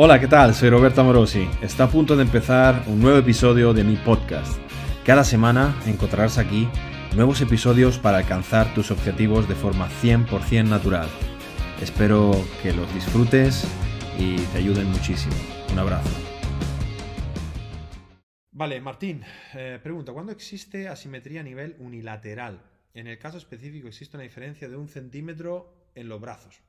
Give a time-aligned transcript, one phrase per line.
[0.00, 0.54] Hola, ¿qué tal?
[0.54, 1.48] Soy Roberto Morosi.
[1.60, 4.56] Está a punto de empezar un nuevo episodio de mi podcast.
[5.04, 6.68] Cada semana encontrarás aquí
[7.16, 11.08] nuevos episodios para alcanzar tus objetivos de forma 100% natural.
[11.82, 12.30] Espero
[12.62, 13.66] que los disfrutes
[14.16, 15.34] y te ayuden muchísimo.
[15.72, 16.16] Un abrazo.
[18.52, 19.24] Vale, Martín,
[19.54, 22.62] eh, pregunta, ¿cuándo existe asimetría a nivel unilateral?
[22.94, 26.62] En el caso específico existe una diferencia de un centímetro en los brazos.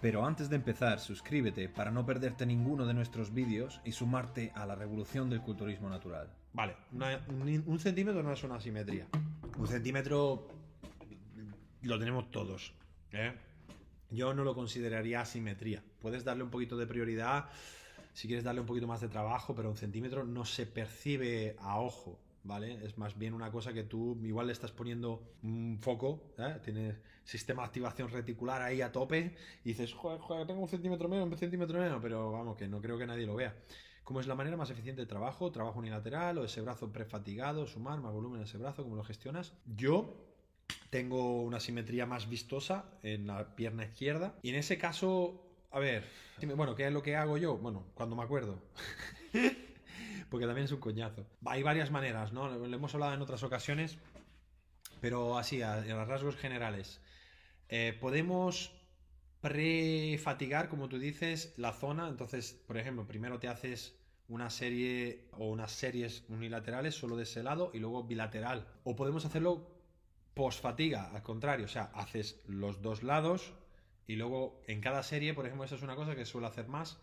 [0.00, 4.64] Pero antes de empezar, suscríbete para no perderte ninguno de nuestros vídeos y sumarte a
[4.64, 6.32] la revolución del culturismo natural.
[6.52, 6.76] Vale,
[7.66, 9.06] un centímetro no es una asimetría.
[9.58, 10.46] Un centímetro
[11.82, 12.72] lo tenemos todos.
[13.12, 13.32] ¿eh?
[14.10, 15.82] Yo no lo consideraría asimetría.
[16.00, 17.46] Puedes darle un poquito de prioridad
[18.18, 21.78] si quieres darle un poquito más de trabajo, pero un centímetro no se percibe a
[21.78, 22.18] ojo.
[22.48, 22.82] ¿Vale?
[22.82, 26.56] Es más bien una cosa que tú igual le estás poniendo un foco, ¿eh?
[26.64, 31.10] tienes sistema de activación reticular ahí a tope y dices, joder, joder, tengo un centímetro
[31.10, 33.54] menos, un centímetro menos, pero vamos, que no creo que nadie lo vea.
[34.02, 35.52] ¿Cómo es la manera más eficiente de trabajo?
[35.52, 37.66] ¿Trabajo unilateral o ese brazo prefatigado?
[37.66, 38.82] ¿Sumar más volumen a ese brazo?
[38.82, 39.52] ¿Cómo lo gestionas?
[39.66, 40.16] Yo
[40.88, 46.02] tengo una simetría más vistosa en la pierna izquierda y en ese caso, a ver,
[46.56, 47.58] bueno, ¿qué es lo que hago yo?
[47.58, 48.58] Bueno, cuando me acuerdo.
[50.30, 51.26] Porque también es un coñazo.
[51.46, 52.48] Hay varias maneras, ¿no?
[52.48, 53.98] Lo hemos hablado en otras ocasiones,
[55.00, 57.00] pero así, a, rasgos generales.
[57.68, 58.72] Eh, podemos
[59.40, 62.08] prefatigar, como tú dices, la zona.
[62.08, 63.98] Entonces, por ejemplo, primero te haces
[64.28, 68.66] una serie o unas series unilaterales solo de ese lado y luego bilateral.
[68.84, 69.78] O podemos hacerlo
[70.34, 73.54] post fatiga, al contrario, o sea, haces los dos lados
[74.06, 76.98] y luego en cada serie, por ejemplo, eso es una cosa que suelo hacer más.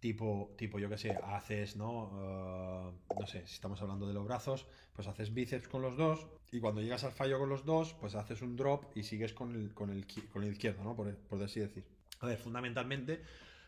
[0.00, 2.10] Tipo, tipo, yo qué sé, haces, ¿no?
[2.14, 6.26] Eh, no sé, si estamos hablando de los brazos, pues haces bíceps con los dos
[6.52, 9.54] y cuando llegas al fallo con los dos, pues haces un drop y sigues con
[9.54, 10.94] el, con el, con el izquierdo, ¿no?
[10.94, 11.84] Por, por así decir.
[12.20, 13.22] A ver, fundamentalmente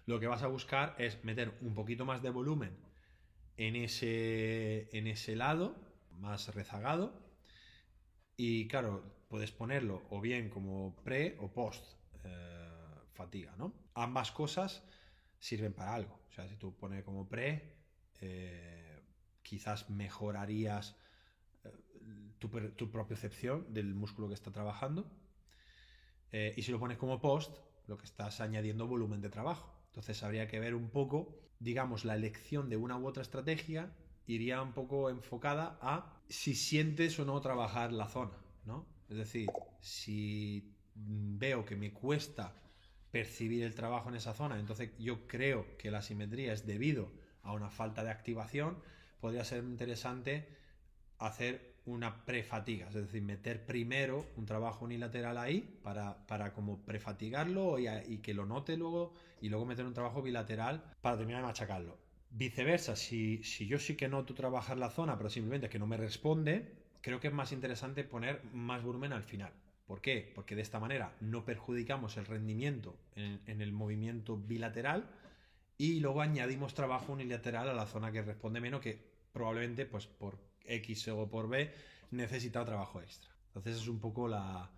[0.06, 2.76] lo que vas a buscar es meter un poquito más de volumen
[3.56, 5.76] en ese, en ese lado,
[6.18, 7.12] más rezagado,
[8.36, 11.84] y claro, puedes ponerlo o bien como pre o post
[12.24, 12.69] eh,
[13.12, 13.74] fatiga, ¿no?
[13.94, 14.82] Ambas cosas
[15.40, 16.20] sirven para algo.
[16.28, 17.74] O sea, si tú pones como pre,
[18.20, 19.02] eh,
[19.42, 20.96] quizás mejorarías
[21.64, 21.72] eh,
[22.38, 25.10] tu, tu propiocepción del músculo que está trabajando.
[26.30, 29.74] Eh, y si lo pones como post, lo que estás añadiendo volumen de trabajo.
[29.86, 33.92] Entonces habría que ver un poco, digamos, la elección de una u otra estrategia
[34.26, 38.86] iría un poco enfocada a si sientes o no trabajar la zona, ¿no?
[39.08, 39.48] Es decir,
[39.80, 42.54] si mm, veo que me cuesta
[43.10, 47.12] percibir el trabajo en esa zona, entonces yo creo que la simetría es debido
[47.43, 48.78] a una falta de activación,
[49.21, 50.48] podría ser interesante
[51.19, 57.78] hacer una prefatiga, es decir, meter primero un trabajo unilateral ahí para, para como prefatigarlo
[57.78, 61.49] y, y que lo note luego y luego meter un trabajo bilateral para terminar de
[61.49, 61.99] machacarlo.
[62.31, 65.97] Viceversa, si, si yo sí que noto trabajar la zona, pero simplemente que no me
[65.97, 69.53] responde, creo que es más interesante poner más volumen al final.
[69.90, 70.30] ¿Por qué?
[70.36, 75.10] Porque de esta manera no perjudicamos el rendimiento en, el movimiento bilateral
[75.76, 80.38] y luego añadimos trabajo unilateral a la zona que responde menos que probablemente pues por
[80.64, 81.74] X o por B
[82.12, 83.32] necesita trabajo extra.
[83.48, 84.70] Entonces es un poco la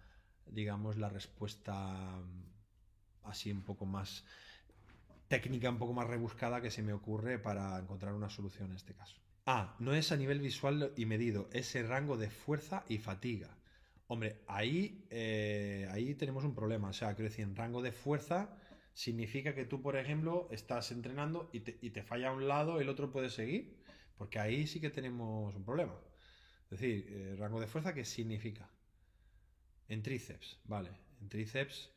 [0.47, 4.25] digamos la respuesta mm, así un poco más
[5.29, 8.95] técnica, un poco más rebuscada que se me ocurre para encontrar una solución en este
[8.95, 9.19] caso.
[9.45, 13.59] Ah, no es a nivel visual y medido, es el rango de fuerza y fatiga.
[14.13, 16.91] Hombre, ahí, eh, ahí tenemos un problema.
[16.91, 18.59] O sea, quiero decir, en rango de fuerza
[18.93, 22.91] significa que tú, por ejemplo, estás entrenando y te, y te falla un lado, el
[22.91, 23.83] otro puede seguir.
[24.19, 25.99] Porque ahí sí que tenemos un problema.
[26.65, 28.69] Es decir, eh, rango de fuerza, ¿qué significa?
[29.89, 30.91] En tríceps, vale.
[31.23, 31.91] En tríceps,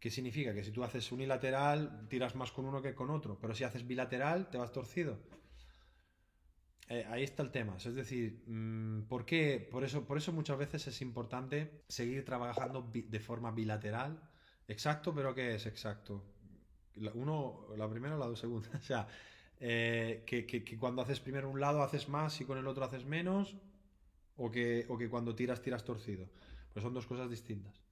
[0.00, 0.52] ¿qué significa?
[0.52, 3.38] Que si tú haces unilateral, tiras más con uno que con otro.
[3.40, 5.18] Pero si haces bilateral, te vas torcido.
[6.88, 7.76] Eh, ahí está el tema.
[7.76, 9.66] Es decir, mm, ¿por qué?
[9.70, 14.20] Por eso, por eso muchas veces es importante seguir trabajando de forma bilateral.
[14.68, 16.24] Exacto, pero ¿qué es exacto?
[16.94, 18.68] La, uno, la primera o la segunda.
[18.78, 19.06] O sea,
[19.60, 22.84] eh, que, que- que cuando haces primero un lado haces más y con el otro
[22.84, 23.56] haces menos.
[24.36, 26.28] O que, o que cuando tiras, tiras torcido.
[26.72, 27.82] Pues son dos cosas distintas.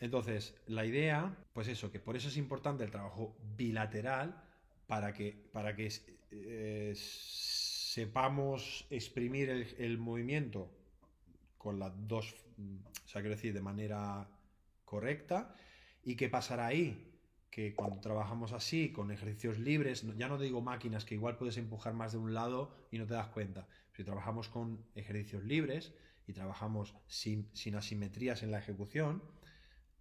[0.00, 4.42] Entonces, la idea, pues eso, que por eso es importante el trabajo bilateral
[4.86, 5.90] para que, para que
[6.30, 6.92] eh,
[7.96, 9.48] sepamos exprimir
[9.78, 10.70] el, movimiento
[11.56, 14.28] con las dos, o sea, quiero de manera
[14.84, 15.54] correcta.
[16.04, 17.10] ¿Y qué pasará ahí?
[17.50, 21.94] Que cuando trabajamos así, con ejercicios libres, ya no digo máquinas, que igual puedes empujar
[21.94, 23.66] más de un lado y no te das cuenta.
[23.96, 25.94] Si trabajamos con ejercicios libres
[26.26, 29.22] y trabajamos sin, sin asimetrías en la ejecución,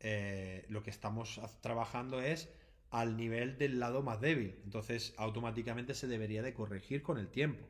[0.01, 2.49] eh, lo que estamos trabajando es
[2.89, 4.59] al nivel del lado más débil.
[4.65, 7.65] Entonces, automáticamente se debería de corregir con el tiempo.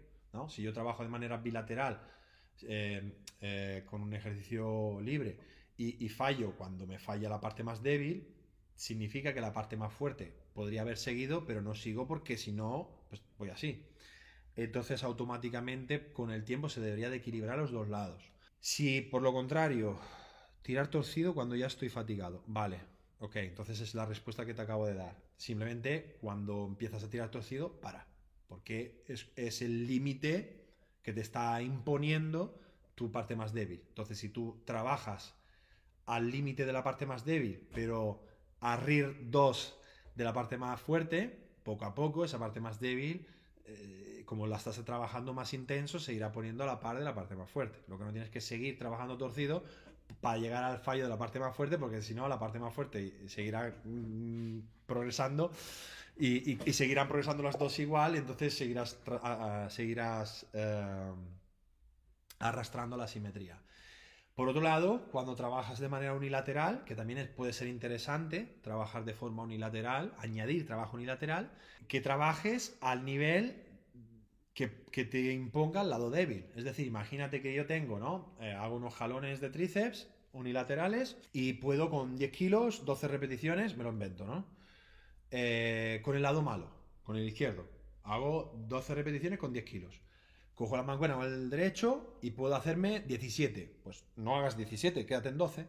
[0.49, 2.01] Si yo trabajo de manera bilateral
[2.63, 5.37] eh, eh, con un ejercicio libre
[5.77, 8.33] y, fallo cuando me falla la parte más débil,
[8.75, 13.05] significa que la parte más fuerte podría haber seguido, pero no sigo porque si no,
[13.09, 13.85] pues voy así.
[14.55, 18.31] Entonces automáticamente con el tiempo se debería de equilibrar los dos lados.
[18.59, 19.99] Si por lo contrario,
[20.61, 22.79] tirar torcido cuando ya estoy fatigado, vale,
[23.19, 25.15] ok, entonces es la respuesta que te acabo de dar.
[25.37, 28.07] Simplemente cuando empiezas a tirar torcido, para,
[28.47, 30.65] porque es, el límite
[31.01, 32.59] que te está imponiendo
[32.95, 33.83] tu parte más débil.
[33.89, 35.36] Entonces, si tú trabajas
[36.06, 38.24] al límite de la parte más débil, pero
[38.62, 39.77] a RIR 2
[40.15, 43.27] de la parte más fuerte, poco a poco esa parte más débil,
[43.65, 47.13] eh, como la estás trabajando más intenso, se irá poniendo a la par de la
[47.13, 47.80] parte más fuerte.
[47.88, 49.63] Lo que no tienes que seguir trabajando torcido
[50.21, 52.74] para llegar al fallo de la parte más fuerte, porque si no, la parte más
[52.74, 55.51] fuerte seguirá mm, progresando
[56.17, 61.12] y, seguirán progresando las dos igual, entonces seguirás, eh,
[62.39, 63.59] arrastrando la simetría.
[64.33, 69.13] Por otro lado, cuando trabajas de manera unilateral, que también puede ser interesante trabajar de
[69.13, 71.51] forma unilateral, añadir trabajo unilateral,
[71.88, 73.63] que trabajes al nivel
[74.53, 74.68] que,
[75.06, 76.45] te imponga el lado débil.
[76.56, 78.35] Es decir, imagínate que yo tengo, ¿no?
[78.39, 83.83] Eh, hago unos jalones de tríceps unilaterales y puedo con 10 kilos, 12 repeticiones, me
[83.83, 84.55] lo invento, ¿no?
[85.37, 86.69] Eh, con el lado malo,
[87.03, 87.67] con el izquierdo.
[88.03, 89.99] Hago 12 repeticiones con 10 kilos.
[90.53, 93.81] Cojo la mancuerna con el derecho y puedo hacerme 17.
[93.83, 95.67] Pues no hagas 17, quédate en 12.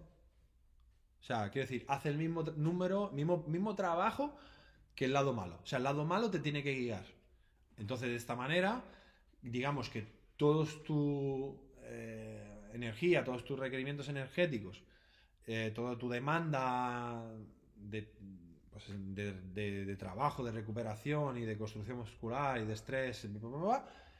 [1.20, 4.36] O sea, quiero decir, haz el mismo número, mismo, mismo trabajo
[4.94, 5.58] que el lado malo.
[5.64, 7.04] O sea, el lado malo te tiene que guiar.
[7.76, 8.84] Entonces, de esta manera,
[9.42, 14.80] digamos que todos tu eh, energía, todos tus requerimientos energéticos,
[15.44, 17.34] eh, toda tu demanda
[17.74, 18.14] de,
[18.76, 23.26] pues, de, trabajo, de recuperación y de construcción muscular y de estrés,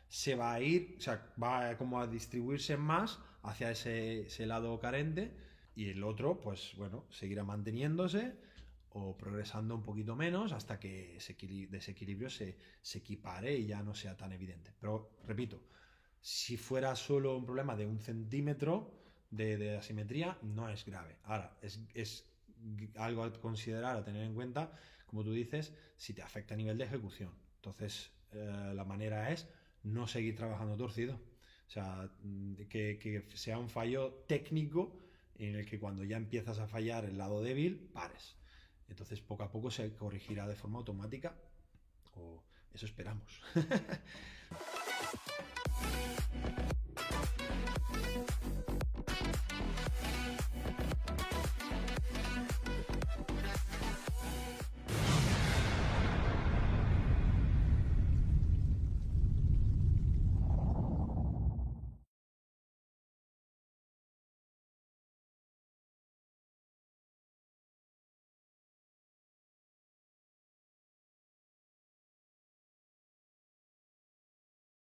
[0.09, 5.37] se va a ir, o sea, va como a distribuirse más hacia ese, lado carente
[5.75, 8.35] y el otro, pues bueno, seguirá manteniéndose
[8.89, 11.37] o progresando un poquito menos hasta que ese
[11.69, 14.73] desequilibrio se, se equipare y ya no sea tan evidente.
[14.81, 15.61] Pero repito,
[16.19, 18.91] si fuera solo un problema de un centímetro
[19.31, 21.19] de, asimetría, no es grave.
[21.25, 22.25] Ahora, es
[22.97, 24.73] algo a considerar, a tener en cuenta,
[25.07, 27.33] como tú dices, si te afecta a nivel de ejecución.
[27.57, 29.49] Entonces, eh, la manera es
[29.83, 31.15] no seguir trabajando torcido.
[31.15, 35.01] O sea, mm, que, sea un fallo técnico
[35.37, 38.37] en el que cuando ya empiezas a fallar el lado débil, pares.
[38.89, 41.37] Entonces, poco a poco se corregirá de forma automática,
[42.15, 43.43] o eso esperamos.